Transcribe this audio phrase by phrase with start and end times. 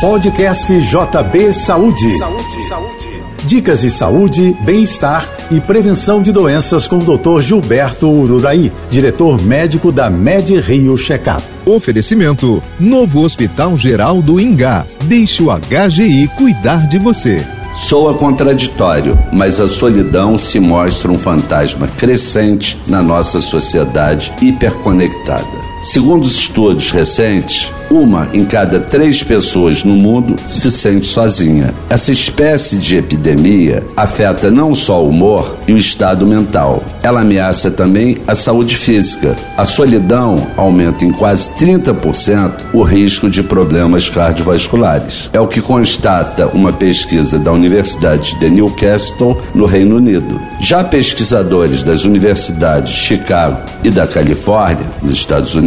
[0.00, 2.18] Podcast JB Saúde.
[2.18, 3.22] Saúde, saúde.
[3.46, 7.40] Dicas de saúde, bem-estar e prevenção de doenças com o Dr.
[7.40, 11.42] Gilberto Ururaí, diretor médico da Med Rio Checkup.
[11.64, 14.84] Oferecimento: Novo Hospital Geral do Ingá.
[15.04, 17.42] Deixe o HGI cuidar de você.
[17.72, 25.75] Soa contraditório, mas a solidão se mostra um fantasma crescente na nossa sociedade hiperconectada.
[25.82, 31.72] Segundo os estudos recentes, uma em cada três pessoas no mundo se sente sozinha.
[31.88, 37.70] Essa espécie de epidemia afeta não só o humor e o estado mental, ela ameaça
[37.70, 39.36] também a saúde física.
[39.56, 45.30] A solidão aumenta em quase 30% o risco de problemas cardiovasculares.
[45.32, 50.40] É o que constata uma pesquisa da Universidade de Newcastle, no Reino Unido.
[50.60, 55.65] Já pesquisadores das universidades de Chicago e da Califórnia, nos Estados Unidos,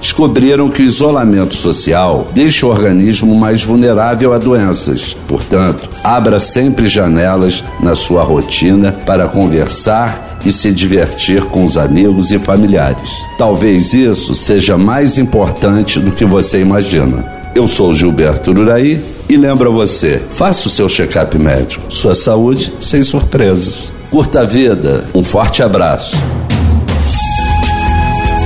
[0.00, 5.16] descobriram que o isolamento social deixa o organismo mais vulnerável a doenças.
[5.26, 12.30] Portanto, abra sempre janelas na sua rotina para conversar e se divertir com os amigos
[12.30, 13.10] e familiares.
[13.36, 17.40] Talvez isso seja mais importante do que você imagina.
[17.54, 21.92] Eu sou Gilberto Uraí e lembro você: faça o seu check-up médico.
[21.92, 23.92] Sua saúde sem surpresas.
[24.10, 25.04] Curta a vida.
[25.14, 26.16] Um forte abraço.